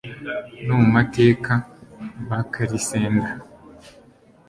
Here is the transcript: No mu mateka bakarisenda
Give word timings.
No 0.65 0.73
mu 0.81 0.87
mateka 0.95 1.51
bakarisenda 2.29 3.29